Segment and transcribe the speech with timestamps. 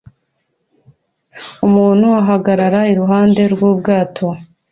[1.67, 4.27] Umuntu ahagarara iruhande rw'ubwato